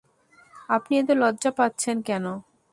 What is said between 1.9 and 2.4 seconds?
কেন?